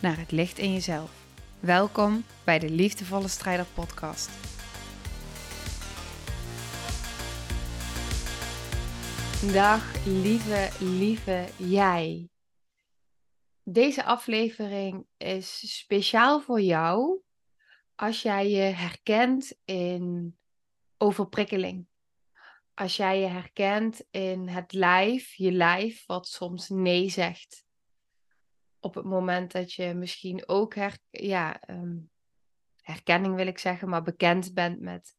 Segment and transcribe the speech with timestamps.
[0.00, 1.26] naar het licht in jezelf.
[1.60, 4.30] Welkom bij de Liefdevolle Strijder Podcast.
[9.52, 12.28] Dag lieve, lieve jij.
[13.62, 17.20] Deze aflevering is speciaal voor jou
[17.94, 20.36] als jij je herkent in
[20.98, 21.86] overprikkeling.
[22.74, 27.68] Als jij je herkent in het lijf, je lijf, wat soms nee zegt
[28.80, 31.96] op het moment dat je misschien ook her, ja, ehm,
[32.76, 35.16] herkenning wil ik zeggen, maar bekend bent met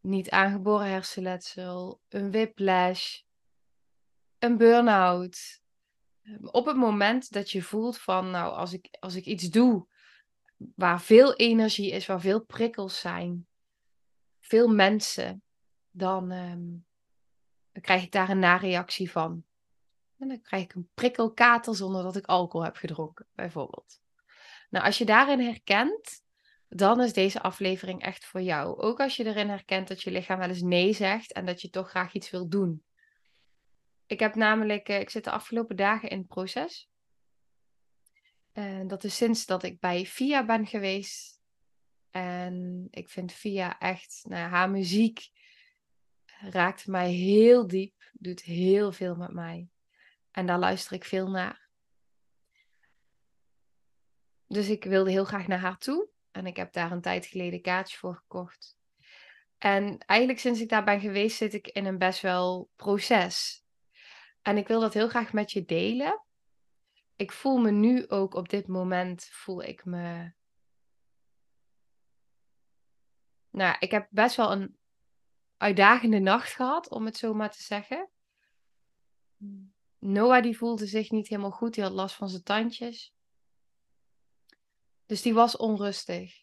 [0.00, 3.20] niet aangeboren hersenletsel, een whiplash,
[4.38, 5.60] een burn-out.
[6.22, 9.88] Ehm, op het moment dat je voelt van, nou, als ik, als ik iets doe
[10.74, 13.46] waar veel energie is, waar veel prikkels zijn,
[14.40, 15.42] veel mensen,
[15.90, 16.86] dan, um,
[17.72, 19.44] dan krijg ik daar een nareactie van.
[20.20, 24.00] En dan krijg ik een prikkelkater zonder dat ik alcohol heb gedronken, bijvoorbeeld.
[24.70, 26.22] Nou, als je daarin herkent,
[26.68, 28.78] dan is deze aflevering echt voor jou.
[28.78, 31.70] Ook als je erin herkent dat je lichaam wel eens nee zegt en dat je
[31.70, 32.84] toch graag iets wil doen.
[34.06, 36.90] Ik heb namelijk, eh, ik zit de afgelopen dagen in het proces.
[38.52, 41.40] En dat is sinds dat ik bij Via ben geweest.
[42.10, 45.30] En ik vind Via echt, nou, haar muziek
[46.40, 49.68] raakt mij heel diep, doet heel veel met mij.
[50.30, 51.68] En daar luister ik veel naar.
[54.46, 56.08] Dus ik wilde heel graag naar haar toe.
[56.30, 58.78] En ik heb daar een tijd geleden kaartje voor gekocht.
[59.58, 63.64] En eigenlijk sinds ik daar ben geweest zit ik in een best wel proces.
[64.42, 66.24] En ik wil dat heel graag met je delen.
[67.16, 70.32] Ik voel me nu ook op dit moment, voel ik me...
[73.50, 74.78] Nou, ik heb best wel een
[75.56, 78.10] uitdagende nacht gehad, om het zo maar te zeggen.
[80.00, 81.74] Noah die voelde zich niet helemaal goed.
[81.74, 83.14] Die had last van zijn tandjes.
[85.06, 86.42] Dus die was onrustig.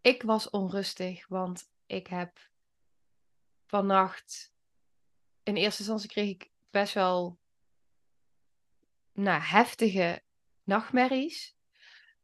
[0.00, 2.38] Ik was onrustig, want ik heb
[3.66, 4.54] vannacht...
[5.42, 7.38] In eerste instantie kreeg ik best wel
[9.12, 10.22] nou, heftige
[10.62, 11.56] nachtmerries.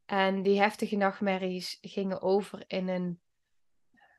[0.05, 3.21] En die heftige nachtmerries gingen over in een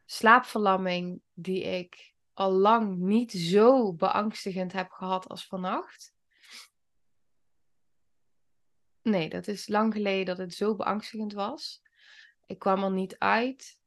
[0.05, 6.14] slaapverlamming die ik al lang niet zo beangstigend heb gehad als vannacht.
[9.05, 11.83] Nee, dat is lang geleden dat het zo beangstigend was.
[12.47, 13.81] Ik kwam er niet uit.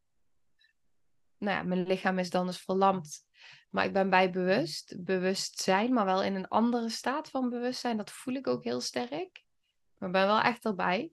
[1.38, 3.26] Nou ja, mijn lichaam is dan dus verlamd.
[3.70, 7.98] Maar ik ben bij bewust, bewustzijn, maar wel in een andere staat van bewustzijn.
[7.98, 9.44] Dat voel ik ook heel sterk.
[9.98, 11.12] Maar ben wel echt erbij.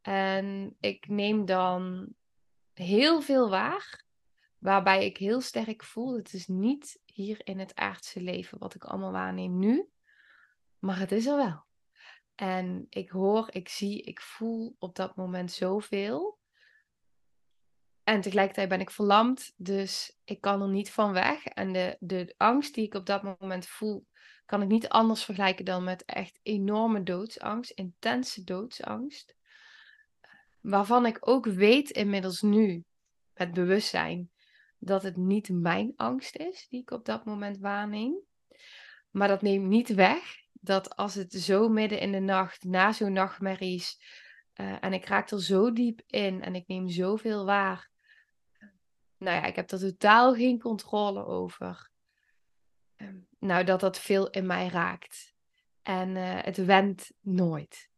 [0.00, 2.14] En ik neem dan
[2.72, 4.04] heel veel waar,
[4.58, 8.84] waarbij ik heel sterk voel, het is niet hier in het aardse leven wat ik
[8.84, 9.88] allemaal waarneem nu,
[10.78, 11.65] maar het is er wel.
[12.36, 16.38] En ik hoor, ik zie, ik voel op dat moment zoveel.
[18.04, 21.46] En tegelijkertijd ben ik verlamd, dus ik kan er niet van weg.
[21.46, 24.06] En de, de angst die ik op dat moment voel,
[24.46, 29.36] kan ik niet anders vergelijken dan met echt enorme doodsangst, intense doodsangst.
[30.60, 32.84] Waarvan ik ook weet inmiddels nu,
[33.32, 34.30] het bewustzijn,
[34.78, 38.14] dat het niet mijn angst is die ik op dat moment waarneem.
[39.10, 43.12] Maar dat neemt niet weg dat als het zo midden in de nacht, na zo'n
[43.12, 44.00] nachtmerries,
[44.54, 47.90] uh, en ik raak er zo diep in en ik neem zoveel waar.
[49.18, 51.90] Nou ja, ik heb er totaal geen controle over.
[52.96, 55.34] Uh, nou, dat dat veel in mij raakt.
[55.82, 57.90] En uh, het wendt nooit.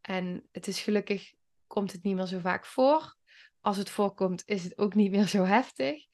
[0.00, 1.32] En het is gelukkig,
[1.66, 3.16] komt het niet meer zo vaak voor.
[3.60, 6.06] Als het voorkomt, is het ook niet meer zo heftig.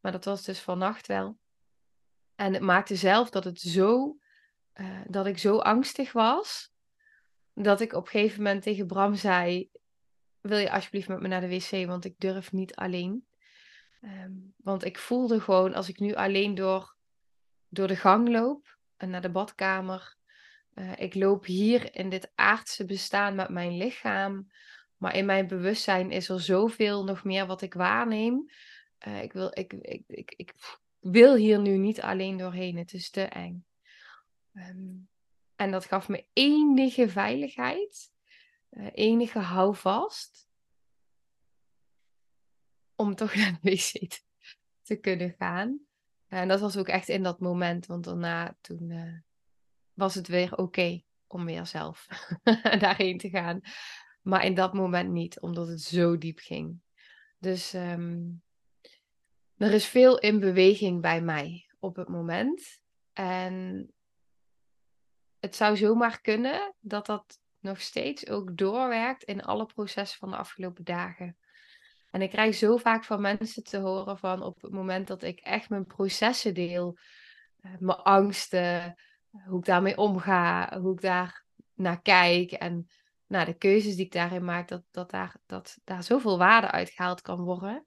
[0.00, 1.38] Maar dat was dus vannacht wel.
[2.34, 4.16] En het maakte zelf dat het zo
[4.80, 6.72] uh, dat ik zo angstig was,
[7.54, 9.70] dat ik op een gegeven moment tegen Bram zei:
[10.40, 13.26] Wil je alsjeblieft met me naar de wc, want ik durf niet alleen.
[14.00, 16.96] Um, want ik voelde gewoon, als ik nu alleen door,
[17.68, 20.16] door de gang loop en naar de badkamer,
[20.74, 24.50] uh, ik loop hier in dit aardse bestaan met mijn lichaam.
[24.96, 28.50] Maar in mijn bewustzijn is er zoveel nog meer wat ik waarneem.
[29.08, 30.54] Uh, ik, wil, ik, ik, ik, ik
[31.00, 32.76] wil hier nu niet alleen doorheen.
[32.76, 33.64] Het is te eng.
[34.56, 35.08] Um,
[35.56, 38.12] en dat gaf me enige veiligheid.
[38.70, 40.48] uh, enige houvast
[42.94, 44.20] om toch naar de wc
[44.82, 45.80] te, kunnen gaan.
[46.26, 49.18] En dat was ook echt in dat moment, want daarna toen uh,
[49.92, 52.06] was het weer oké om weer zelf
[52.82, 53.60] daarheen te gaan.
[54.22, 56.80] Maar in dat moment niet, omdat het zo diep ging.
[57.38, 58.42] Dus um,
[59.56, 62.80] er is veel in beweging bij mij op het moment.
[63.12, 63.90] En
[65.46, 70.36] het zou zomaar kunnen dat dat nog steeds ook doorwerkt in alle processen van de
[70.36, 71.36] afgelopen dagen.
[72.10, 75.40] En ik krijg zo vaak van mensen te horen van op het moment dat ik
[75.40, 76.98] echt mijn processen deel,
[77.60, 78.94] eh, mijn angsten,
[79.46, 81.44] hoe ik daarmee omga, hoe ik daar
[81.74, 82.88] naar kijk en
[83.26, 87.20] nou, de keuzes die ik daarin maak, dat, dat, daar, dat daar zoveel waarde uitgehaald
[87.20, 87.86] kan worden.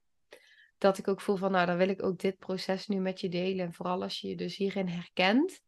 [0.78, 3.28] Dat ik ook voel van, nou, dan wil ik ook dit proces nu met je
[3.28, 3.66] delen.
[3.66, 5.60] En vooral als je je dus hierin herkent.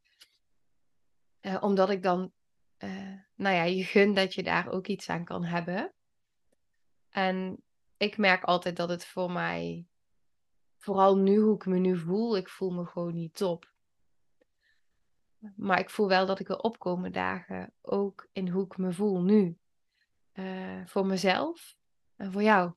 [1.43, 2.33] Uh, omdat ik dan,
[2.79, 5.93] uh, nou ja, je gun dat je daar ook iets aan kan hebben.
[7.09, 7.63] En
[7.97, 9.87] ik merk altijd dat het voor mij,
[10.79, 13.73] vooral nu hoe ik me nu voel, ik voel me gewoon niet top.
[15.57, 19.23] Maar ik voel wel dat ik er opkomen dagen ook in hoe ik me voel
[19.23, 19.59] nu.
[20.33, 21.77] Uh, voor mezelf
[22.17, 22.73] en voor jou.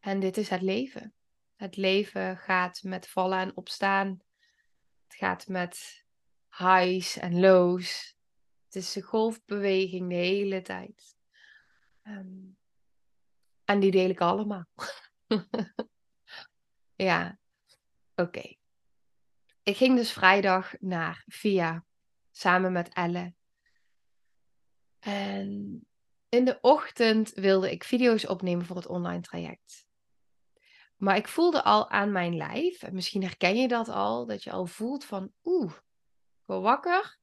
[0.00, 1.14] En dit is het leven.
[1.56, 4.08] Het leven gaat met vallen en opstaan.
[5.06, 6.03] Het gaat met
[6.58, 8.16] highs en lows.
[8.64, 11.16] Het is een golfbeweging de hele tijd.
[12.02, 12.56] Um,
[13.64, 14.66] en die deel ik allemaal.
[17.08, 17.38] ja,
[18.14, 18.56] oké.
[19.62, 21.84] Ik ging dus vrijdag naar Via
[22.30, 23.34] samen met Elle.
[24.98, 25.80] En
[26.28, 29.86] in de ochtend wilde ik video's opnemen voor het online traject.
[30.96, 34.50] Maar ik voelde al aan mijn lijf, en misschien herken je dat al, dat je
[34.50, 35.72] al voelt van oeh,
[36.44, 37.18] ik word wakker.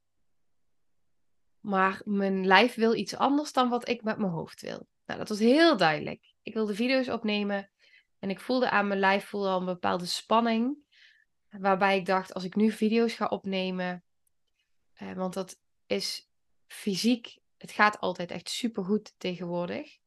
[1.60, 4.86] Maar mijn lijf wil iets anders dan wat ik met mijn hoofd wil.
[5.06, 6.34] Nou, dat was heel duidelijk.
[6.42, 7.70] Ik wilde video's opnemen
[8.18, 10.76] en ik voelde aan mijn lijf voelde al een bepaalde spanning.
[11.50, 14.04] Waarbij ik dacht, als ik nu video's ga opnemen,
[14.92, 16.28] eh, want dat is
[16.66, 19.98] fysiek, het gaat altijd echt supergoed tegenwoordig.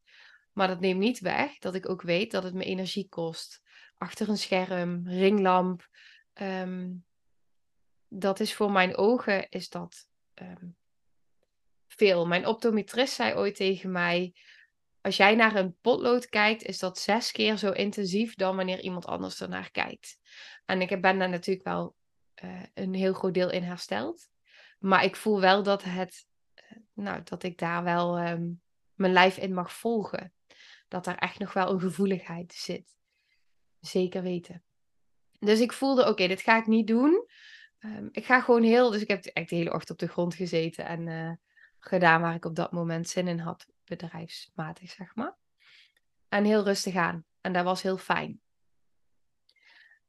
[0.51, 3.62] Maar dat neemt niet weg dat ik ook weet dat het me energie kost.
[3.97, 5.89] Achter een scherm, ringlamp.
[6.33, 7.06] Um,
[8.17, 10.07] dat is voor mijn ogen is dat
[10.41, 10.75] um,
[11.88, 12.27] veel.
[12.27, 14.33] Mijn optometrist zei ooit tegen mij:
[15.01, 19.06] als jij naar een potlood kijkt, is dat zes keer zo intensief dan wanneer iemand
[19.06, 20.19] anders ernaar kijkt.
[20.65, 21.95] En ik ben daar natuurlijk wel
[22.44, 24.29] uh, een heel groot deel in hersteld.
[24.79, 26.25] Maar ik voel wel dat het,
[26.56, 28.62] uh, nou, dat ik daar wel um,
[28.94, 30.33] mijn lijf in mag volgen.
[30.88, 32.95] Dat daar echt nog wel een gevoeligheid zit.
[33.79, 34.63] Zeker weten.
[35.39, 37.27] Dus ik voelde, oké, dit ga ik niet doen.
[37.86, 40.36] Um, ik ga gewoon heel, dus ik heb echt de hele ochtend op de grond
[40.36, 41.32] gezeten en uh,
[41.80, 45.36] gedaan waar ik op dat moment zin in had bedrijfsmatig, zeg maar.
[46.30, 47.26] En heel rustig aan.
[47.42, 48.42] En dat was heel fijn.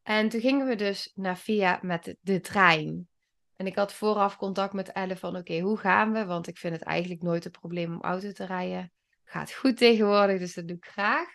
[0.02, 3.08] En toen gingen we dus naar Via met de, trein.
[3.56, 6.24] En ik had vooraf contact met Elle van oké, hoe gaan we?
[6.24, 8.92] Want ik vind het eigenlijk nooit een probleem om auto te rijden.
[9.24, 11.28] Gaat goed tegenwoordig, dus dat doe ik graag.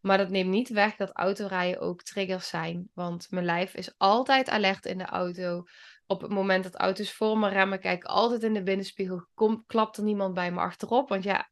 [0.00, 2.90] Maar dat neemt niet weg dat autorijden ook triggers zijn.
[2.94, 5.64] Want mijn lijf is altijd alert in de auto.
[6.06, 9.26] Op het moment dat auto's voor me remmen, kijk ik altijd in de binnenspiegel.
[9.34, 11.08] Kom, klapt er niemand bij me achterop?
[11.08, 11.50] Want ja,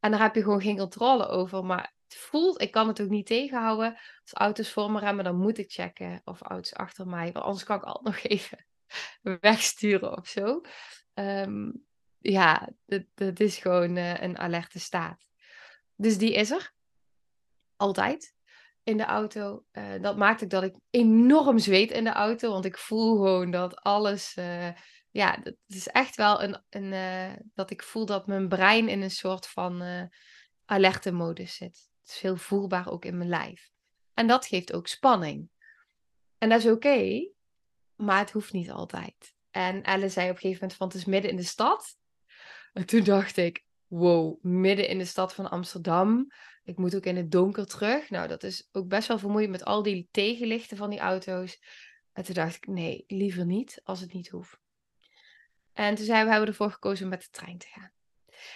[0.00, 1.64] en daar heb je gewoon geen controle over.
[1.64, 3.98] Maar het voelt, ik kan het ook niet tegenhouden.
[4.22, 7.32] Als auto's voor me remmen, dan moet ik checken of auto's achter mij.
[7.32, 8.66] Want anders kan ik altijd nog even
[9.40, 10.60] wegsturen of zo.
[11.14, 11.84] Um,
[12.18, 12.68] ja,
[13.14, 15.26] dat, is gewoon uh, een alerte staat.
[15.96, 16.72] Dus die is er.
[17.82, 18.34] Altijd.
[18.82, 19.64] In de auto.
[19.72, 22.50] Uh, dat maakt ook dat ik enorm zweet in de auto.
[22.50, 24.68] Want ik voel gewoon dat alles uh,
[25.10, 29.02] ja, het is echt wel een, een uh, dat ik voel dat mijn brein in
[29.02, 29.82] een soort van
[30.64, 31.90] alerte modus zit.
[32.00, 33.70] Het is heel voelbaar ook in mijn lijf.
[34.14, 35.48] En dat geeft ook spanning.
[36.38, 37.30] En dat is oké,
[37.96, 39.34] maar het hoeft niet altijd.
[39.50, 41.96] En Elle zei op een gegeven moment van het is midden in de stad.
[42.72, 46.32] En toen dacht ik, wow, midden in de stad van Amsterdam.
[46.64, 48.10] Ik moet ook in het donker terug.
[48.10, 51.62] Nou, dat is ook best wel vermoeiend met al die tegenlichten van die auto's.
[52.12, 54.60] En toen dacht ik, nee, liever niet als het niet hoeft.
[55.72, 57.90] En toen zijn we, hebben we ervoor gekozen om met de trein te gaan.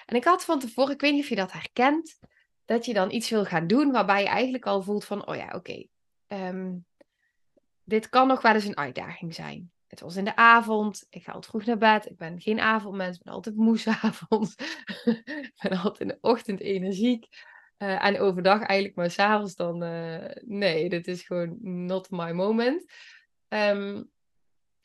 [0.07, 2.19] En ik had van tevoren, ik weet niet of je dat herkent,
[2.65, 5.49] dat je dan iets wil gaan doen waarbij je eigenlijk al voelt van, oh ja,
[5.55, 5.87] oké,
[6.27, 6.75] ehm,
[7.85, 9.71] dit kan nog wel eens een uitdaging zijn.
[9.87, 13.17] Het was in de avond, ik ga altijd vroeg naar bed, ik ben geen avondmens,
[13.17, 14.55] ik ben altijd moe avond,
[15.05, 17.29] ik ben altijd in de ochtend energiek.
[17.79, 22.93] Uh, en overdag eigenlijk, maar s'avonds dan, uh, nee, dit is gewoon not my moment.
[23.49, 24.11] Um,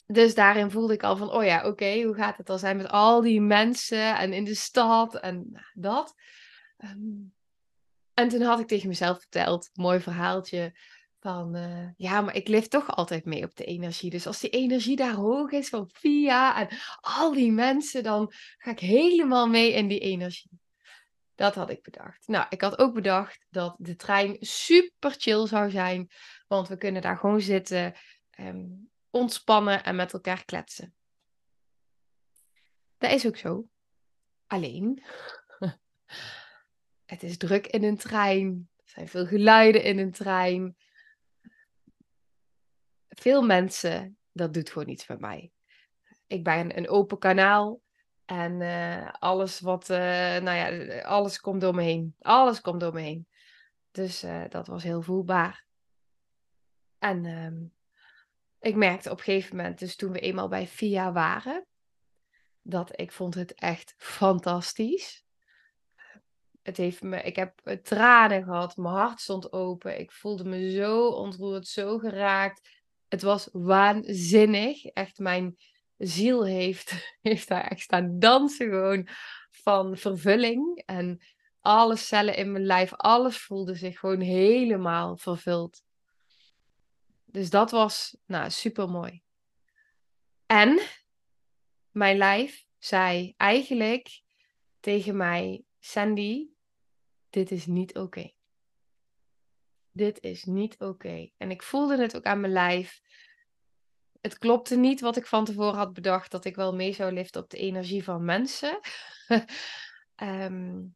[0.05, 2.89] dus daarin voelde ik al van, oh ja, oké, hoe gaat het al zijn met
[2.89, 6.13] al die mensen en in de stad en dat.
[6.77, 6.97] Ehm,
[8.13, 10.73] en toen had ik tegen mezelf verteld, mooi verhaaltje,
[11.19, 14.09] van uh, ja, maar ik leef toch altijd mee op de energie.
[14.09, 18.71] Dus als die energie daar hoog is van Via en al die mensen, dan ga
[18.71, 20.60] ik helemaal mee in die energie.
[21.41, 22.27] Dat had ik bedacht.
[22.27, 26.09] Nou, ik had ook bedacht dat de trein super chill zou zijn,
[26.47, 27.93] want we kunnen daar gewoon zitten.
[28.39, 30.95] Um, ontspannen en met elkaar kletsen.
[32.97, 33.67] Dat is ook zo.
[34.47, 35.03] Alleen,
[37.11, 38.69] het is druk in een trein.
[38.75, 40.75] Er zijn veel geluiden in een trein.
[43.09, 45.51] Veel mensen, dat doet gewoon niets met mij.
[46.27, 47.81] Ik ben een open kanaal.
[48.25, 49.97] En uh, alles wat, uh,
[50.37, 52.15] nou ja, alles komt door me heen.
[52.19, 53.27] Alles komt door me heen.
[53.91, 55.65] Dus uh, dat was heel voelbaar.
[56.99, 57.73] En um,
[58.59, 61.65] ik merkte op een gegeven moment, dus toen we eenmaal bij VIA waren,
[62.61, 65.25] dat ik vond het echt fantastisch.
[66.61, 71.07] Het heeft me, ik heb tranen gehad, mijn hart stond open, ik voelde me zo
[71.07, 72.69] ontroerd, zo geraakt.
[73.07, 74.85] Het was waanzinnig.
[74.85, 75.57] Echt, mijn
[76.07, 79.07] ziel heeft, heeft daar echt staan dansen gewoon
[79.51, 80.83] van vervulling.
[80.85, 81.21] En
[81.59, 85.83] alle cellen in mijn lijf, alles voelde zich gewoon helemaal vervuld.
[87.25, 89.21] Dus dat was nou, super mooi.
[90.45, 90.79] En
[91.91, 94.21] mijn lijf zei eigenlijk
[94.79, 96.47] tegen mij: Sandy,
[97.29, 98.31] dit is niet oké.
[99.91, 101.29] Dit is niet oké.
[101.37, 103.01] En ik voelde het ook aan mijn lijf.
[104.21, 107.41] Het klopte niet wat ik van tevoren had bedacht, dat ik wel mee zou liften
[107.41, 108.79] op de energie van mensen.
[110.15, 110.95] um,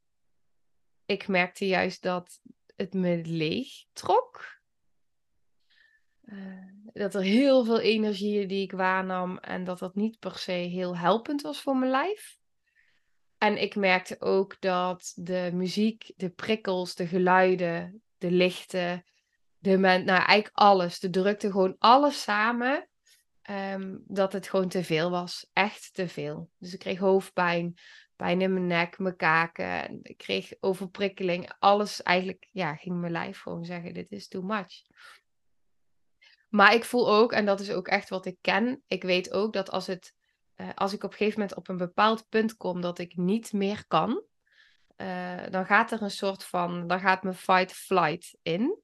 [1.06, 2.40] ik merkte juist dat
[2.76, 4.54] het me leeg trok.
[6.26, 10.52] Uh, dat er heel veel energie die ik waarnam en dat dat niet per se
[10.52, 12.38] heel helpend was voor mijn lijf.
[13.38, 19.06] En ik merkte ook dat de muziek, de prikkels, de geluiden, de lichten,
[19.58, 22.90] de men, nou eigenlijk alles, de drukte, gewoon alles samen,
[23.50, 25.50] um, dat het gewoon te veel was.
[25.54, 26.50] Echt te veel.
[26.58, 27.78] Dus ik kreeg hoofdpijn,
[28.16, 31.52] pijn in mijn nek, mijn kaken, ik kreeg overprikkeling.
[31.60, 34.84] Alles eigenlijk, ja, ging mijn lijf gewoon zeggen, dit is too much.
[36.50, 39.54] Maar ik voel ook, en dat is ook echt wat ik ken, ik weet ook
[39.54, 40.14] dat als, het,
[40.56, 43.54] uh, als ik op een gegeven moment op een bepaald punt kom dat ik niet
[43.54, 44.24] meer kan,
[44.98, 48.80] uh, dan gaat er een soort van, dan gaat mijn fight-flight in.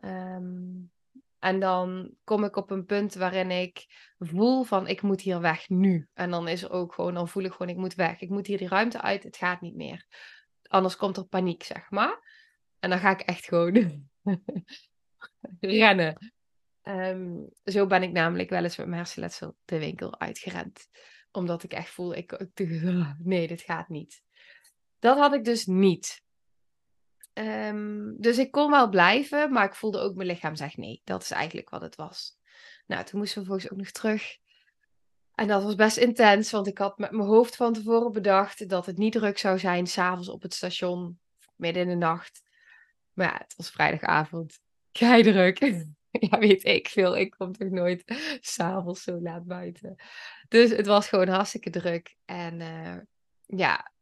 [0.00, 0.90] Um,
[1.38, 3.86] en dan kom ik op een punt waarin ik
[4.18, 6.08] voel van ik moet hier weg nu.
[6.14, 8.20] En dan is er ook gewoon, dan voel ik gewoon ik moet weg.
[8.20, 10.06] Ik moet hier die ruimte uit, het gaat niet meer.
[10.62, 12.34] Anders komt er paniek, zeg maar.
[12.78, 14.08] En dan ga ik echt gewoon
[15.60, 16.32] rennen.
[16.82, 20.88] Um, zo ben ik namelijk wel eens met mijn hersenletsel de winkel uitgerend.
[21.32, 22.46] Omdat ik echt voel, ik
[23.18, 24.22] nee, dit gaat niet.
[24.98, 26.24] Dat had ik dus niet.
[27.38, 31.00] Um, dus ik kon wel blijven, maar ik voelde ook mijn lichaam zeggen nee.
[31.04, 32.38] Dat is eigenlijk wat het was.
[32.86, 34.36] Nou, toen moesten we volgens ook nog terug.
[35.34, 38.86] En dat was best intens, want ik had met mijn hoofd van tevoren bedacht dat
[38.86, 41.18] het niet druk zou zijn s'avonds op het station,
[41.56, 42.42] midden in de nacht.
[43.12, 44.60] Maar ja, het was vrijdagavond.
[44.92, 45.58] Kei druk.
[46.10, 47.16] ja, weet ik veel.
[47.16, 48.02] Ik kom toch nooit
[48.40, 49.96] s'avonds zo laat buiten.
[50.48, 52.16] Dus het was gewoon hartstikke druk.
[52.24, 52.96] En uh,
[53.46, 53.92] ja,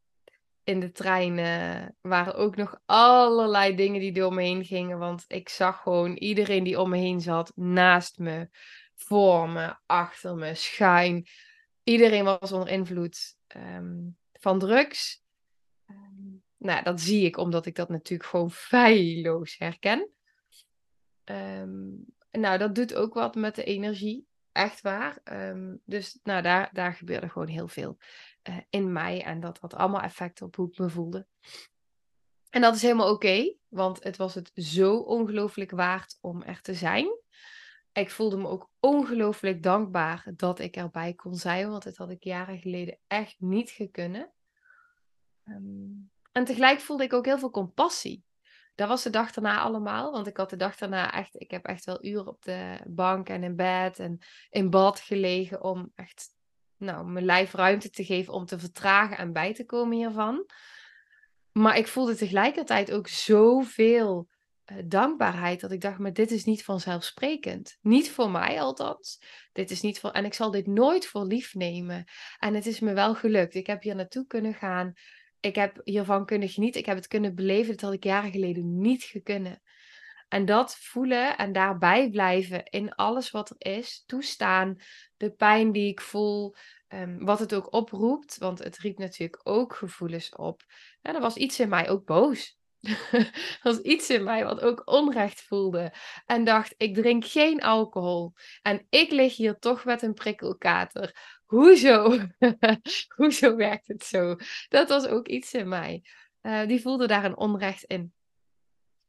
[0.65, 4.97] in de trein uh, waren ook nog allerlei dingen die door me heen gingen.
[4.97, 8.49] Want ik zag gewoon iedereen die om me heen zat, naast me,
[8.95, 11.27] voor me, achter me, schuin.
[11.83, 15.23] Iedereen was onder invloed um, van drugs.
[15.89, 20.09] Um, nou, dat zie ik omdat ik dat natuurlijk gewoon feilloos herken.
[21.25, 24.25] Um, nou, dat doet ook wat met de energie.
[24.51, 25.21] Echt waar.
[25.85, 27.97] Dus nou, daar, daar gebeurde gewoon heel veel
[28.49, 29.23] uh, in mij.
[29.23, 31.27] En dat had allemaal effect op hoe ik me voelde.
[32.49, 36.73] En dat is helemaal oké, want het was het zo ongelooflijk waard om er te
[36.73, 37.07] zijn.
[37.93, 42.23] Ik voelde me ook ongelooflijk dankbaar dat ik erbij kon zijn, want het had ik
[42.23, 44.31] jaren geleden echt niet gekunnen.
[45.43, 48.25] Um, en tegelijk voelde ik ook heel veel compassie
[48.75, 50.11] dat was de dag daarna allemaal.
[50.11, 53.29] Want ik had de dag daarna echt, ik heb echt wel uren op de bank
[53.29, 56.34] en in bed en in bad gelegen om echt,
[56.77, 60.49] nou, mijn lijf ruimte te geven om te vertragen en bij te komen hiervan.
[61.51, 64.27] Maar ik voelde tegelijkertijd ook zoveel
[64.65, 67.77] uh, dankbaarheid dat ik dacht, maar dit is niet vanzelfsprekend.
[67.81, 69.21] Niet voor mij althans.
[69.51, 72.05] Dit is niet voor, en ik zal dit nooit voor lief nemen.
[72.39, 73.55] En het is me wel gelukt.
[73.55, 74.93] Ik heb hier naartoe kunnen gaan
[75.45, 76.79] ik heb hiervan kunnen genieten.
[76.79, 77.71] Ik heb het kunnen beleven.
[77.71, 79.61] Dat had ik jaren geleden niet gekunnen.
[80.27, 84.77] En dat voelen en daarbij blijven in alles wat er is, toestaan,
[85.17, 86.55] de pijn die ik voel,
[86.87, 90.63] ehm, wat het ook oproept, want het riep natuurlijk ook gevoelens op.
[91.01, 92.57] Ja, er was iets in mij ook boos.
[93.11, 95.93] er was iets in mij wat ook onrecht voelde.
[96.25, 98.33] En dacht, ik drink geen alcohol.
[98.61, 101.39] En ik lig hier toch met een prikkelkater.
[101.45, 102.17] Hoezo?
[103.15, 104.35] Hoezo werkt het zo?
[104.69, 106.03] Dat was ook iets in mij.
[106.41, 108.14] Uh, die voelde daar een onrecht in.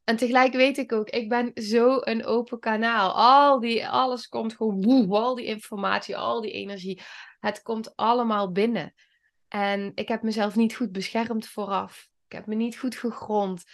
[0.07, 3.13] En tegelijk weet ik ook, ik ben zo een open kanaal.
[3.13, 7.01] Al die, alles komt gewoon, woe, al die informatie, al die energie.
[7.41, 8.95] Het komt allemaal binnen.
[9.49, 12.09] En ik heb mezelf niet goed beschermd vooraf.
[12.29, 13.65] Ik heb me niet goed gegrond.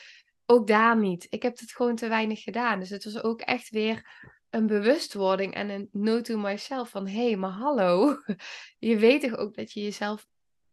[0.47, 1.27] Ook daar niet.
[1.31, 2.79] Ik heb het gewoon te weinig gedaan.
[2.79, 4.07] Dus het was ook echt weer
[4.51, 8.17] een bewustwording en een note to myself van hé, hey, maar hallo,
[8.79, 10.27] je weet toch ook dat je jezelf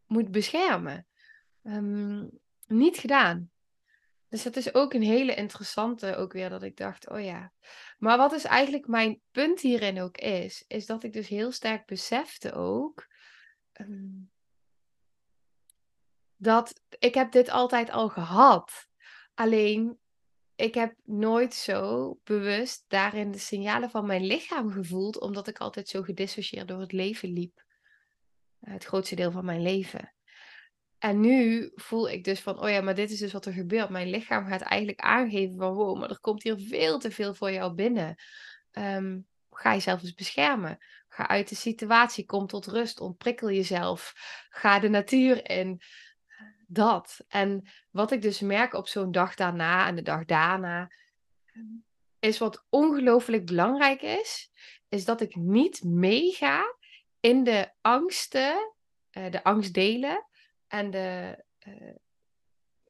[0.07, 1.07] moet beschermen.
[1.63, 2.27] Ehm,
[2.67, 3.49] niet gedaan.
[4.29, 7.51] Dus dat is ook een hele interessante, ook weer dat ik dacht, oh ja.
[7.97, 11.85] Maar wat is eigenlijk mijn punt hierin ook is, is dat ik dus heel sterk
[11.85, 13.07] besefte ook
[13.71, 14.21] ehm,
[16.35, 18.87] dat ik heb dit altijd al gehad.
[19.33, 19.99] Alleen
[20.55, 25.87] ik heb nooit zo bewust daarin de signalen van mijn lichaam gevoeld, omdat ik altijd
[25.87, 27.63] zo gedissocieerd door het leven liep.
[28.59, 30.13] Het grootste deel van mijn leven.
[30.99, 33.89] En nu voel ik dus van, oh ja, maar dit is dus wat er gebeurt.
[33.89, 37.51] Mijn lichaam gaat eigenlijk aangeven van, wow, maar er komt hier veel te veel voor
[37.51, 38.15] jou binnen.
[38.71, 40.77] Um, ga jezelf eens beschermen.
[41.07, 44.13] Ga uit de situatie, kom tot rust, ontprikkel jezelf.
[44.49, 45.81] Ga de natuur in
[46.67, 47.19] dat.
[47.27, 50.91] En wat ik dus merk op zo'n dag daarna en de dag daarna,
[52.19, 54.51] is wat ongelooflijk belangrijk is,
[54.89, 56.75] is dat ik niet meega
[57.19, 58.73] in de angsten,
[59.11, 60.28] uh, de angstdelen
[60.69, 61.95] en de, uh,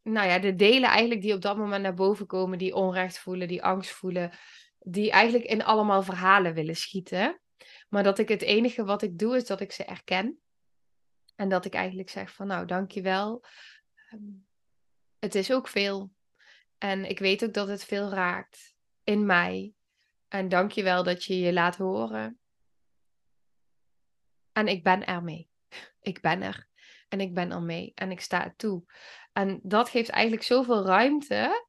[0.01, 3.47] nou ja, de delen eigenlijk die op dat moment naar boven komen, die onrecht voelen,
[3.47, 4.31] die angst voelen,
[4.79, 7.39] die eigenlijk in allemaal verhalen willen schieten.
[7.89, 10.39] Maar dat ik het enige wat ik doe is dat ik ze erken.
[11.35, 13.43] En dat ik eigenlijk zeg van nou, dankjewel.
[14.13, 14.47] Um,
[15.19, 16.11] het is ook veel.
[16.77, 19.73] En ik weet ook dat het veel raakt in mij.
[20.27, 22.39] En dankjewel dat je je laat horen.
[24.51, 25.49] En ik ben er mee.
[26.01, 26.68] Ik ben er.
[27.09, 27.91] En ik ben er mee.
[27.95, 28.83] En ik sta toe.
[29.33, 31.67] En dat geeft eigenlijk zoveel ruimte.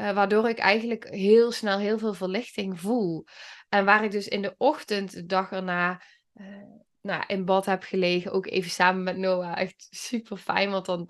[0.00, 3.24] Uh, waardoor ik eigenlijk heel snel heel veel verlichting voel.
[3.68, 6.02] En waar ik dus in de ochtend, de dag erna,
[6.34, 6.46] uh,
[7.00, 8.32] nou, in bad heb gelegen.
[8.32, 9.58] Ook even samen met Noah.
[9.58, 10.70] Echt super fijn.
[10.70, 11.08] Want dan,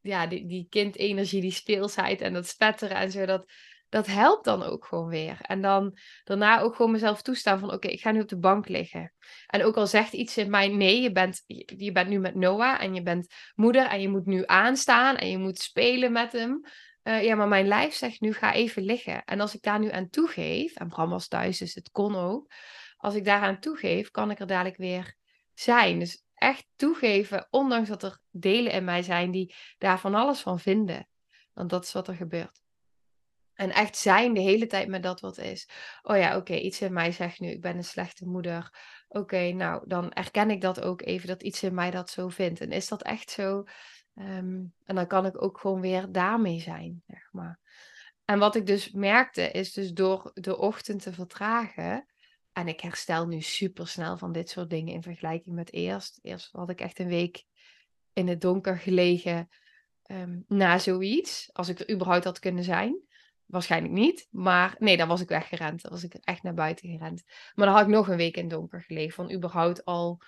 [0.00, 3.26] ja, die, die kindenergie, die speelsheid en dat spetteren en zo.
[3.26, 3.52] Dat,
[3.94, 5.38] dat helpt dan ook gewoon weer.
[5.40, 8.68] En dan daarna ook gewoon mezelf toestaan van oké, ik ga nu op de bank
[8.68, 9.12] liggen.
[9.46, 11.42] En ook al zegt iets in mij, nee, je bent,
[11.76, 15.30] je bent nu met Noah en je bent moeder en je moet nu aanstaan en
[15.30, 16.60] je moet spelen met hem.
[17.02, 19.24] Uh, ja, maar mijn lijf zegt nu ga even liggen.
[19.24, 22.52] En als ik daar nu aan toegeef, en Bram was thuis, dus het kon ook.
[22.96, 25.14] Als ik daaraan toegeef, kan ik er dadelijk weer
[25.52, 25.98] zijn.
[25.98, 30.58] Dus echt toegeven, ondanks dat er delen in mij zijn die daar van alles van
[30.58, 31.08] vinden.
[31.52, 32.63] Want dat is wat er gebeurt.
[33.54, 35.68] En echt zijn de hele tijd met dat wat is.
[36.02, 38.78] Oh ja, oké, iets in mij zegt nu, ik ben een slechte moeder.
[39.08, 42.60] Oké, nou, dan erken ik dat ook even, dat iets in mij dat zo vindt.
[42.60, 43.64] En is dat echt zo?
[44.14, 47.60] Ehm, en dan kan ik ook gewoon weer daarmee zijn, zeg maar.
[48.24, 52.06] En wat ik dus merkte, is dus door de ochtend te vertragen,
[52.54, 56.18] en ik herstel nu super snel van dit soort dingen in vergelijking met eerst.
[56.22, 57.44] Eerst had ik echt een week
[58.12, 59.48] in het donker gelegen
[60.02, 61.50] ehm, na zoiets.
[61.52, 63.00] Als ik er überhaupt had kunnen zijn.
[63.46, 64.28] Waarschijnlijk niet.
[64.30, 65.82] Maar nee, dan was ik weggerend.
[65.82, 67.22] Dan was ik echt naar buiten gerend.
[67.54, 69.14] Maar dan had ik nog een week in donker gelegen.
[69.14, 70.20] Van überhaupt al.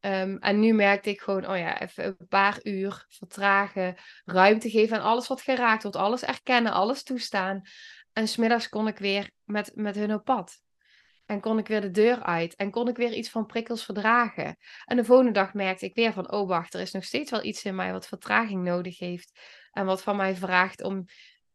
[0.00, 3.96] Um, en nu merkte ik gewoon, oh ja, even een paar uur vertragen.
[4.24, 5.96] Ruimte geven aan alles wat geraakt wordt.
[5.96, 7.62] Alles erkennen, alles toestaan.
[8.12, 10.60] En smiddags kon ik weer met, met hun op pad.
[11.26, 12.54] En kon ik weer de deur uit.
[12.56, 14.56] En kon ik weer iets van prikkels verdragen.
[14.84, 17.44] En de volgende dag merkte ik weer van, oh wacht, er is nog steeds wel
[17.44, 19.40] iets in mij wat vertraging nodig heeft.
[19.72, 21.04] En wat van mij vraagt om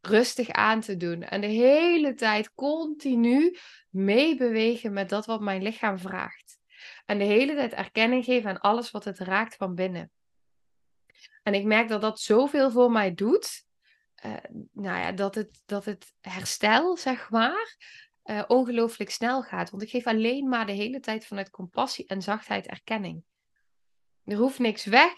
[0.05, 1.23] rustig aan te doen.
[1.23, 3.57] En de hele tijd continu
[3.89, 6.59] meebewegen met dat wat mijn lichaam vraagt.
[7.05, 10.11] En de hele tijd erkenning geven aan alles wat het raakt van binnen.
[11.43, 13.65] En ik merk dat dat zoveel voor mij doet.
[14.25, 14.33] Uh,
[14.71, 17.77] nou ja, dat het, dat het herstel, zeg maar,
[18.25, 19.69] uh, ongelooflijk snel gaat.
[19.69, 23.23] Want ik geef alleen maar de hele tijd vanuit compassie en zachtheid erkenning.
[24.25, 25.13] Er hoeft niks weg.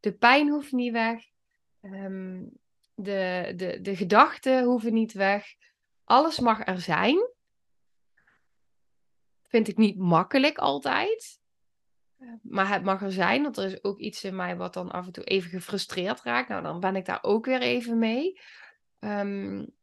[0.00, 1.24] De pijn hoeft niet weg.
[1.80, 2.59] Um,
[3.02, 5.54] de, de, de gedachten hoeven niet weg.
[6.04, 7.28] Alles mag er zijn.
[9.42, 11.38] Vind ik niet makkelijk altijd.
[12.42, 15.06] Maar het mag er zijn, want er is ook iets in mij wat dan af
[15.06, 16.48] en toe even gefrustreerd raakt.
[16.48, 18.40] Nou, dan ben ik daar ook weer even mee.
[18.98, 19.74] Um,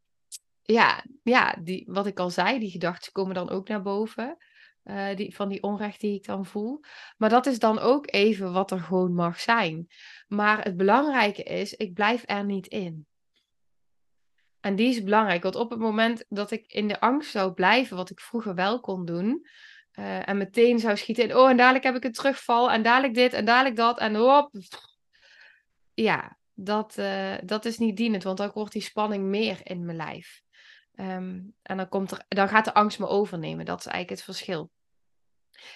[0.62, 4.38] ja, ja die, wat ik al zei, die gedachten komen dan ook naar boven.
[4.89, 6.80] Uh, die, van die onrecht die ik dan voel.
[7.17, 9.88] Maar dat is dan ook even wat er gewoon mag zijn.
[10.28, 13.08] Maar het belangrijke is, ik blijf er niet in.
[14.60, 17.97] En die is belangrijk, want op het moment dat ik in de angst zou blijven,
[17.97, 19.47] wat ik vroeger wel kon doen,
[20.00, 23.13] uh, en meteen zou schieten in, oh en dadelijk heb ik een terugval, en dadelijk
[23.13, 24.52] dit, en dadelijk dat, en hop.
[25.93, 29.97] Ja, dat, uh, dat is niet dienend, want dan wordt die spanning meer in mijn
[29.97, 30.41] lijf.
[31.00, 33.65] Um, en dan, komt er, dan gaat de angst me overnemen.
[33.65, 34.71] Dat is eigenlijk het verschil.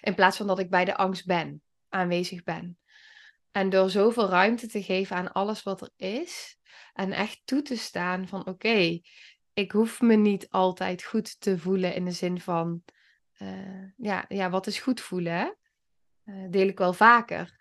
[0.02, 2.78] In plaats van dat ik bij de angst ben, aanwezig ben.
[3.52, 6.58] En door zoveel ruimte te geven aan alles wat er is,
[6.94, 9.00] en echt toe te staan van oké,
[9.54, 12.84] ik hoef me niet altijd goed te voelen in de zin van,
[13.38, 15.58] uh, ja, ja, wat is goed voelen?
[16.26, 17.60] Uh, deel ik wel vaker.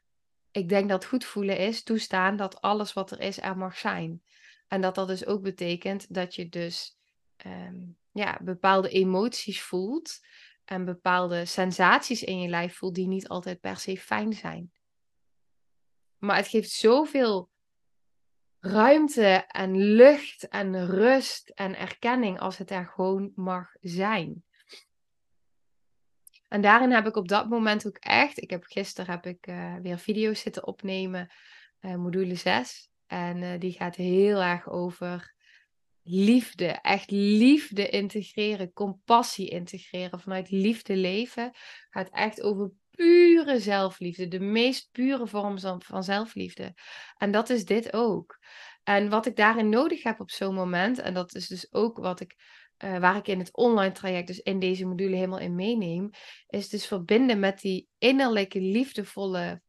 [0.51, 4.23] Ik denk dat goed voelen is toestaan dat alles wat er is er mag zijn.
[4.69, 6.99] En dat dat dus ook betekent dat je dus
[7.47, 10.21] um, ja, bepaalde emoties voelt
[10.71, 14.73] en bepaalde sensaties in je lijf voelt die niet altijd per se fijn zijn.
[16.19, 17.51] Maar het geeft zoveel
[18.61, 24.45] ruimte en lucht en rust en erkenning als het er gewoon mag zijn.
[26.49, 29.77] En daarin heb ik op dat moment ook echt, ik heb gisteren heb ik uh,
[29.77, 31.31] weer video's zitten opnemen,
[31.81, 32.91] uh, module 6.
[33.07, 35.35] En uh, die gaat heel erg over
[36.03, 41.51] liefde, echt liefde integreren, compassie integreren, vanuit liefde leven.
[41.91, 46.75] Gaat echt over pure zelfliefde, de meest pure vorm van zelfliefde.
[47.17, 48.39] En dat is dit ook.
[48.83, 52.21] En wat ik daarin nodig heb op zo'n moment, en dat is dus ook wat
[52.21, 52.35] ik,
[52.85, 56.11] uh, waar ik in het online traject, dus in deze module helemaal in meeneem,
[56.49, 59.63] is dus verbinden met die innerlijke liefdevolle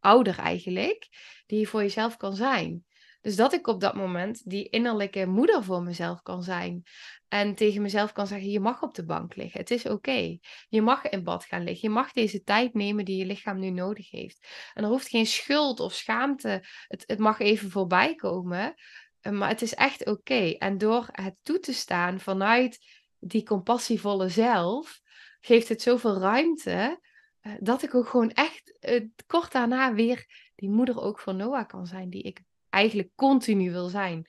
[0.00, 1.08] ouder eigenlijk,
[1.46, 2.84] die je voor jezelf kan zijn.
[3.20, 6.82] Dus dat ik op dat moment die innerlijke moeder voor mezelf kan zijn.
[7.28, 9.60] En tegen mezelf kan zeggen: je mag op de bank liggen.
[9.60, 10.38] Het is oké.
[10.68, 11.88] Je mag in bad gaan liggen.
[11.88, 14.46] Je mag deze tijd nemen die je lichaam nu nodig heeft.
[14.74, 16.64] En er hoeft geen schuld of schaamte.
[16.86, 18.74] Het, het mag even voorbij komen.
[19.20, 20.50] Eh, maar het is echt oké.
[20.58, 22.78] En door het toe te staan vanuit
[23.18, 25.00] die compassievolle zelf,
[25.40, 27.00] geeft het zoveel ruimte.
[27.40, 31.66] Eh, dat ik ook gewoon echt uh, kort daarna weer die moeder ook voor Noah
[31.66, 34.26] kan zijn, die ik eigenlijk continu wil zijn.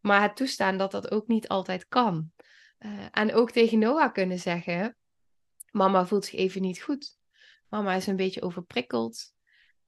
[0.00, 2.32] Maar het toestaan dat dat ook niet altijd kan.
[2.78, 4.96] Uh, en ook tegen Noah kunnen zeggen:
[5.70, 7.18] Mama voelt zich even niet goed.
[7.68, 9.32] Mama is een beetje overprikkeld.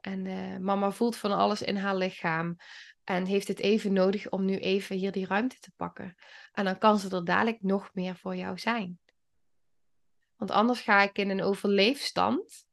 [0.01, 2.57] En uh, mama voelt van alles in haar lichaam.
[3.05, 6.15] En heeft het even nodig om nu even hier die ruimte te pakken.
[6.53, 8.99] En dan kan ze er dadelijk nog meer voor jou zijn.
[10.37, 12.67] Want anders ga ik in een overleefstand.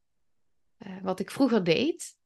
[0.77, 2.17] Uh, wat ik vroeger deed.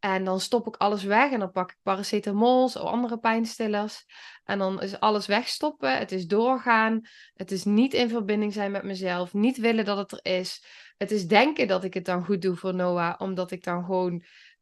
[0.00, 4.04] En dan stop ik alles weg en dan pak ik paracetamol of andere pijnstillers.
[4.44, 5.98] En dan is alles wegstoppen.
[5.98, 7.00] Het is doorgaan.
[7.34, 9.32] Het is niet in verbinding zijn met mezelf.
[9.32, 10.64] Niet willen dat het er is.
[10.96, 13.14] Het is denken dat ik het dan goed doe voor Noah.
[13.18, 14.12] Omdat ik dan gewoon,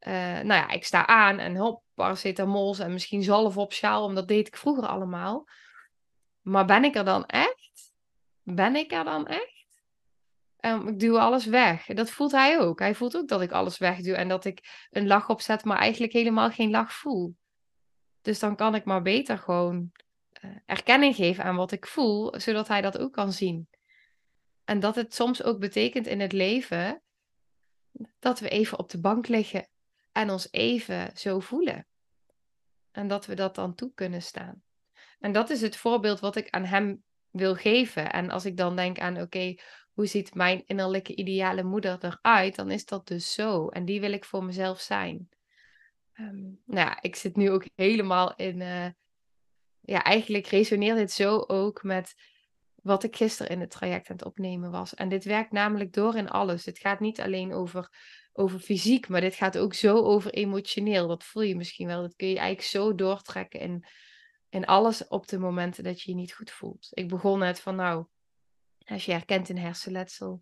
[0.07, 4.05] uh, nou ja, ik sta aan en hop, paracetamols en misschien zalf op schaal.
[4.05, 5.48] Omdat deed ik vroeger allemaal.
[6.42, 7.92] Maar ben ik er dan echt?
[8.42, 9.58] Ben ik er dan echt?
[10.61, 11.87] Um, ik duw alles weg.
[11.87, 12.79] Dat voelt hij ook.
[12.79, 16.12] Hij voelt ook dat ik alles wegduw en dat ik een lach opzet, maar eigenlijk
[16.12, 17.37] helemaal geen lach voel.
[18.23, 19.92] Dus dan kan ik maar beter gewoon
[20.44, 23.68] uh, erkenning geven aan wat ik voel, zodat hij dat ook kan zien.
[24.64, 27.03] En dat het soms ook betekent in het leven
[28.18, 29.68] dat we even op de bank liggen
[30.12, 31.87] en ons even zo voelen.
[32.90, 34.62] En dat we dat dan toe kunnen staan.
[35.18, 38.12] En dat is het voorbeeld wat ik aan hem wil geven.
[38.12, 39.55] En als ik dan denk aan, oké,
[39.99, 43.69] hoe ziet mijn innerlijke ideale moeder eruit, dan is dat dus zo.
[43.69, 45.29] En die wil ik voor mezelf zijn.
[46.15, 48.61] Um, nou ja, ik zit nu ook helemaal in.
[48.61, 48.87] Uh,
[49.81, 52.15] ja, eigenlijk resoneert dit zo ook met
[52.75, 54.95] wat ik gisteren in het traject aan het opnemen was.
[54.95, 56.65] En dit werkt namelijk door in alles.
[56.65, 57.89] Het gaat niet alleen over,
[58.33, 61.09] over fysiek, maar dit gaat ook zo over emotioneel.
[61.09, 62.01] Dat voel je misschien wel.
[62.01, 63.85] Dat kun je eigenlijk zo doortrekken in,
[64.49, 66.89] in alles op de momenten dat je je niet goed voelt.
[66.91, 68.07] Ik begon net van nou
[68.90, 70.40] als je herkent een hersenletsel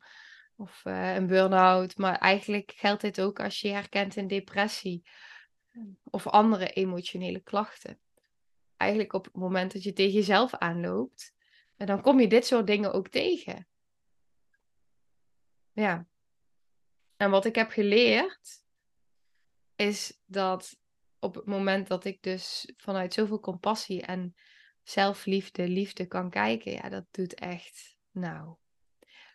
[0.57, 1.97] of uh, een burn-out.
[1.97, 5.09] Maar eigenlijk geldt dit ook als je herkent een depressie
[5.73, 8.01] ehm, of andere emotionele klachten.
[8.77, 11.35] Eigenlijk op het moment dat je tegen jezelf aanloopt,
[11.77, 13.69] dan kom je dit soort dingen ook tegen.
[15.73, 16.07] Ja.
[17.17, 18.65] En wat ik heb geleerd,
[19.77, 20.79] is dat
[21.19, 24.35] op het moment dat ik dus vanuit zoveel compassie en
[24.83, 28.57] zelfliefde, liefde kan kijken, ja, dat doet echt nou,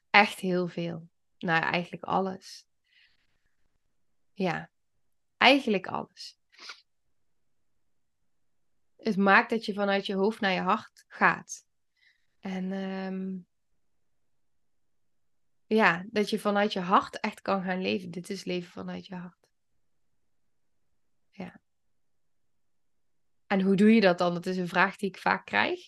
[0.09, 1.09] echt heel veel.
[1.37, 2.67] Nou, eigenlijk alles.
[4.33, 4.71] Ja,
[5.37, 6.39] eigenlijk alles.
[8.95, 11.65] Het maakt dat je vanuit je hoofd naar je hart gaat.
[12.39, 13.37] En ehm,
[15.65, 18.11] ja, dat je vanuit je hart echt kan gaan leven.
[18.11, 19.49] Dit is leven vanuit je hart.
[21.29, 21.60] Ja.
[23.51, 24.33] En hoe doe je dat dan?
[24.33, 25.79] Dat is een vraag die ik vaak krijg.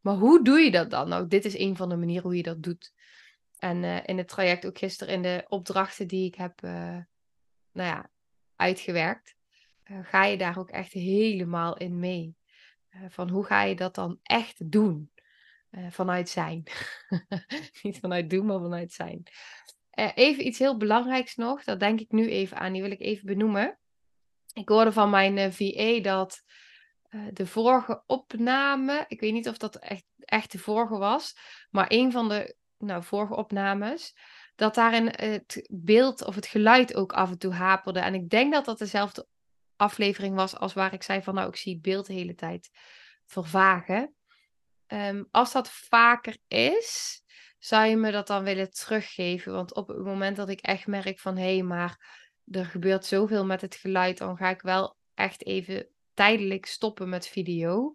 [0.00, 1.08] Maar hoe doe je dat dan?
[1.08, 2.92] Nou, dit is een van de manieren hoe je dat doet.
[3.58, 6.98] En uh, in het traject ook gisteren in de opdrachten die ik heb uh,
[7.72, 8.10] nou ja,
[8.56, 9.36] uitgewerkt,
[9.84, 12.36] uh, ga je daar ook echt helemaal in mee.
[13.08, 15.10] van hoe ga je dat dan echt doen?
[15.90, 16.62] vanuit zijn.
[17.82, 19.22] Niet vanuit doen, maar vanuit zijn.
[20.14, 23.26] even iets heel belangrijks nog, dat denk ik nu even aan, die wil ik even
[23.26, 23.78] benoemen.
[24.52, 26.42] Ik hoorde van mijn VA dat
[27.32, 31.36] de vorige opname, ik weet niet of dat echt, echt de vorige was,
[31.70, 34.16] maar een van de nou, vorige opnames,
[34.54, 38.00] dat daarin het beeld of het geluid ook af en toe haperde.
[38.00, 39.26] En ik denk dat dat dezelfde
[39.76, 42.70] aflevering was als waar ik zei van nou, ik zie het beeld de hele tijd
[43.26, 44.14] vervagen.
[44.86, 47.22] Um, als dat vaker is,
[47.58, 49.52] zou je me dat dan willen teruggeven?
[49.52, 52.20] Want op het moment dat ik echt merk van hé, hey, maar
[52.50, 55.88] er gebeurt zoveel met het geluid, dan ga ik wel echt even
[56.22, 57.92] tijdelijk stoppen met video.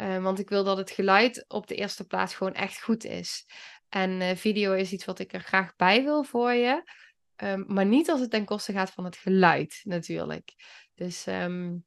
[0.00, 3.46] Uh, want ik wil dat het geluid op de eerste plaats gewoon echt goed is.
[3.88, 6.90] En uh, video is iets wat ik er graag bij wil voor je.
[7.36, 10.54] Um, maar niet als het ten koste gaat van het geluid, natuurlijk.
[10.94, 11.84] Dus um,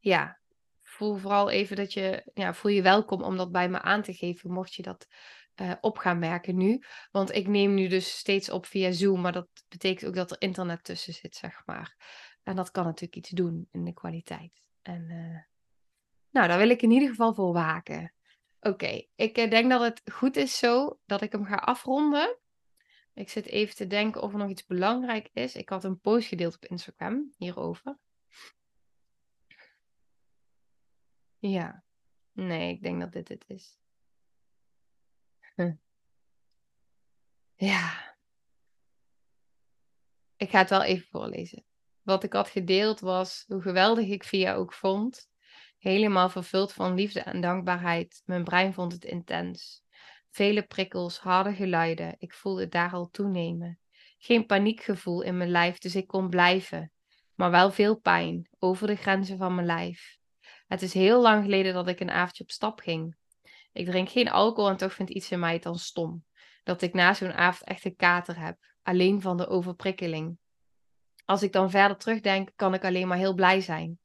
[0.00, 0.40] ja,
[0.82, 4.14] voel vooral even dat je, ja, voel je welkom om dat bij me aan te
[4.14, 5.06] geven, mocht je dat
[5.60, 6.82] uh, op gaan merken nu.
[7.10, 10.40] Want ik neem nu dus steeds op via Zoom, maar dat betekent ook dat er
[10.40, 11.96] internet tussen zit, zeg maar.
[12.42, 14.62] En dat kan natuurlijk iets doen in de kwaliteit.
[14.82, 15.40] En uh,
[16.30, 18.12] nou, daar wil ik in ieder geval voor waken.
[18.60, 22.36] Oké, ik eh, denk dat het goed is zo dat ik hem ga afronden.
[23.14, 25.54] Ik zit even te denken of er nog iets belangrijk is.
[25.54, 27.98] Ik had een post gedeeld op Instagram hierover.
[31.38, 31.84] Ja,
[32.32, 33.78] nee, ik denk dat dit het is.
[37.54, 38.16] Ja,
[40.36, 41.64] ik ga het wel even voorlezen.
[42.02, 45.30] Wat ik had gedeeld was hoe geweldig ik Via ook vond
[45.82, 48.22] helemaal vervuld van liefde en dankbaarheid.
[48.24, 49.82] Mijn brein vond het intens.
[50.30, 52.14] Vele prikkels, harde geluiden.
[52.18, 53.78] Ik voelde het daar al toenemen.
[54.18, 56.92] Geen paniekgevoel in mijn lijf, dus ik kon blijven.
[57.34, 60.18] Maar wel veel pijn, over de grenzen van mijn lijf.
[60.66, 63.16] Het is heel lang geleden dat ik een avondje op stap ging.
[63.72, 66.24] Ik drink geen alcohol en toch vindt iets in mij dan stom.
[66.62, 70.38] Dat ik na zo'n avond echt een kater heb, alleen van de overprikkeling.
[71.24, 74.00] Als ik dan verder terugdenk, kan ik alleen maar heel blij zijn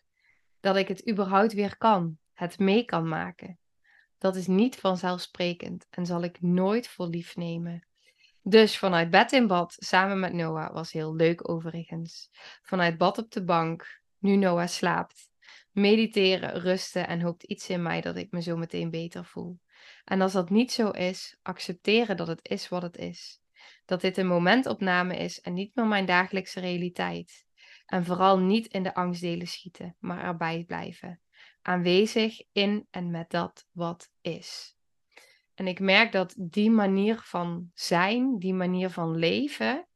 [0.60, 3.60] dat ik het überhaupt weer kan, het mee kan maken.
[4.18, 7.88] Dat is niet vanzelfsprekend en zal ik nooit voor lief nemen.
[8.42, 12.30] Dus vanuit bed in bad, samen met Noah, was heel leuk overigens.
[12.62, 15.30] Vanuit bad op de bank, nu Noah slaapt.
[15.72, 19.60] Mediteren, rusten en hoopt iets in mij dat ik me zo meteen beter voel.
[20.04, 23.42] En als dat niet zo is, accepteren dat het is wat het is.
[23.88, 27.46] Dat dit een momentopname is en niet meer mijn dagelijkse realiteit.
[27.86, 31.22] En vooral niet in de angstdelen schieten, maar erbij blijven.
[31.62, 34.78] Aanwezig in en met dat wat is.
[35.54, 39.88] En ik merk dat die manier van zijn, die manier van leven,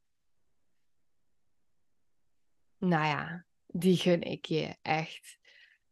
[2.78, 5.38] nou ja, die gun ik je echt.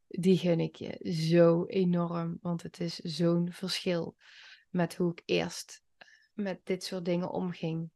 [0.06, 4.16] Die gun ik je zo enorm, want het is zo'n verschil
[4.70, 5.84] met hoe ik eerst
[6.40, 7.90] met dit soort dingen omging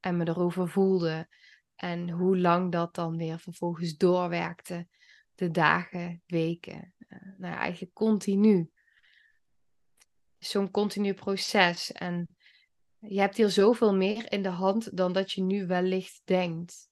[0.00, 1.28] en me erover voelde
[1.74, 4.88] en hoe lang dat dan weer vervolgens doorwerkte.
[5.34, 6.94] De dagen, weken.
[6.98, 8.70] Uh, nou ja, eigenlijk continu.
[10.38, 11.92] Zo'n continu proces.
[11.92, 12.28] En
[12.98, 16.90] je hebt hier zoveel meer in de hand dan dat je nu wellicht denkt.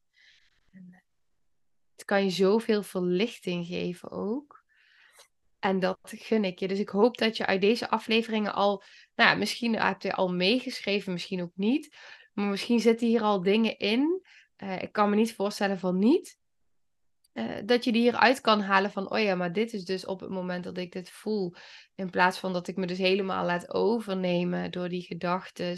[0.70, 1.04] En
[1.92, 4.64] het kan je zoveel verlichting geven ook.
[5.58, 6.68] En dat gun ik je.
[6.68, 8.82] Dus ik hoop dat je uit deze afleveringen al,
[9.18, 11.96] nou misschien heb je al meegeschreven, misschien ook niet.
[12.32, 14.22] Maar misschien zitten hier al dingen in
[14.62, 16.38] uh, ik kan me niet voorstellen van niet.
[17.32, 20.20] Uh, dat je die hieruit kan halen van, oh ja, maar dit is dus op
[20.20, 21.54] het moment dat ik dit voel.
[21.94, 25.76] In plaats van dat ik me dus helemaal laat overnemen door die gedachten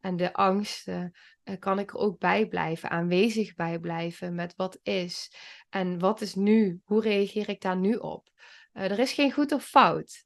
[0.00, 1.16] en de angsten.
[1.44, 5.32] Uh, kan ik er ook bij blijven, aanwezig bij blijven met wat is.
[5.70, 6.80] En wat is nu?
[6.84, 8.30] Hoe reageer ik daar nu op?
[8.72, 10.24] er is geen goed of fout.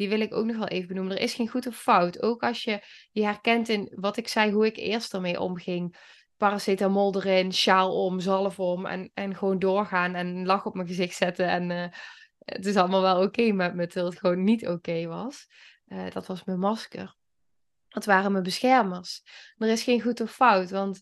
[0.00, 1.16] Die wil ik ook nog wel even benoemen.
[1.16, 2.22] Er is geen goed of fout.
[2.22, 5.96] Ook als je je herkent in wat ik zei, hoe ik eerst ermee omging
[6.36, 11.16] paracetamol erin, sjaal om, zalf om en, en gewoon doorgaan en lach op mijn gezicht
[11.16, 11.48] zetten.
[11.48, 11.86] En uh,
[12.38, 15.46] het is allemaal wel oké met me, terwijl het gewoon niet oké was.
[15.88, 17.16] Uh, dat was mijn masker.
[17.88, 19.22] Dat waren mijn beschermers.
[19.58, 21.00] Er is geen goed of fout, want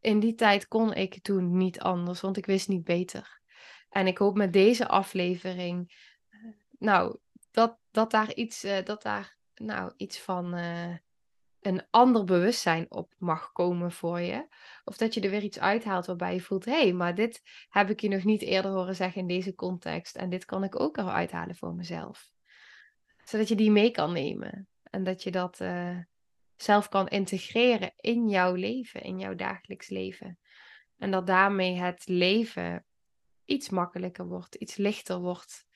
[0.00, 3.40] in die tijd kon ik toen niet anders, want ik wist niet beter.
[3.88, 5.94] En ik hoop met deze aflevering,
[6.30, 7.18] uh, nou,
[7.50, 10.94] dat, dat daar iets, dat daar nou, iets van eh,
[11.60, 14.46] een ander bewustzijn op mag komen voor je.
[14.84, 17.90] Of dat je er weer iets uithaalt waarbij je voelt, hé, hey, maar dit heb
[17.90, 20.16] ik je nog niet eerder horen zeggen in deze context.
[20.16, 22.30] En dit kan ik ook eruit halen voor mezelf.
[23.24, 24.68] Zodat je die mee kan nemen.
[24.90, 25.98] En dat je dat uh,
[26.56, 30.38] zelf kan integreren in jouw leven, in jouw dagelijks leven.
[30.98, 32.84] En dat daarmee het leven
[33.44, 35.66] iets makkelijker wordt, iets lichter wordt.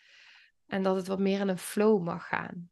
[0.70, 2.70] En dat het wat meer in een flow mag gaan.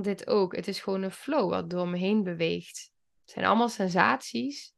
[0.00, 2.92] dit ook, het is gewoon een flow wat door me heen beweegt.
[3.20, 4.74] Het zijn allemaal sensaties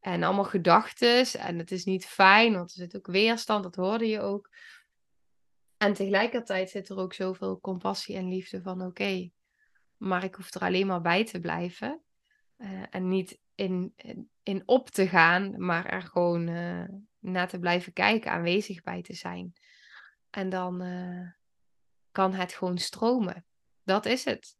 [0.00, 1.26] en allemaal gedachten.
[1.26, 4.50] En het is niet fijn, want er zit ook weerstand, dat hoorde je ook.
[5.76, 9.30] En tegelijkertijd zit er ook zoveel compassie en liefde van oké,
[9.96, 12.02] maar ik hoef er alleen maar bij te blijven.
[12.58, 13.94] Uh, en niet in,
[14.42, 19.14] in, op te gaan, maar er gewoon uh, naar te blijven kijken, aanwezig bij te
[19.14, 19.52] zijn.
[20.30, 21.28] En dan uh,
[22.14, 23.44] kan het gewoon stromen.
[23.82, 24.56] Dat is het.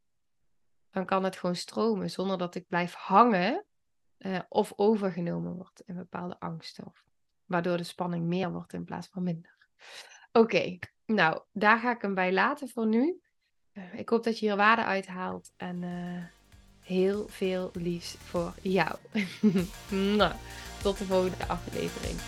[0.91, 3.65] Dan kan het gewoon stromen zonder dat ik blijf hangen
[4.49, 6.93] of overgenomen word in bepaalde angsten.
[7.45, 9.57] Waardoor de spanning meer wordt in plaats van minder.
[10.33, 13.21] Oké, nou, daar ga ik hem bij laten voor nu.
[13.93, 15.83] ik hoop dat je hier waarde uithaalt en
[16.81, 18.97] heel veel liefs voor jou.
[20.19, 20.35] nou,
[20.83, 22.21] tot de volgende aflevering.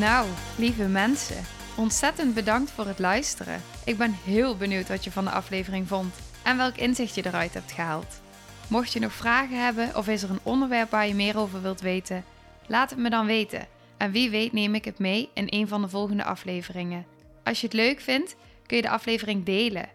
[0.00, 3.62] Nou, lieve mensen, ontzettend bedankt voor het luisteren.
[3.84, 7.54] Ik ben heel benieuwd wat je van de aflevering vond en welk inzicht je eruit
[7.54, 8.20] hebt gehaald.
[8.68, 11.80] Mocht je nog vragen hebben of is er een onderwerp waar je meer over wilt
[11.80, 12.24] weten,
[12.66, 13.66] laat het me dan weten.
[13.96, 17.06] En wie weet neem ik het mee in een van de volgende afleveringen.
[17.44, 19.88] Als je het leuk vindt, kun je de aflevering delen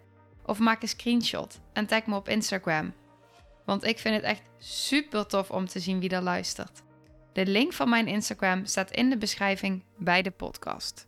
[0.45, 2.93] of maak een screenshot en tag me op Instagram.
[3.65, 6.83] Want ik vind het echt super tof om te zien wie er luistert.
[7.33, 11.07] De link van mijn Instagram staat in de beschrijving bij de podcast.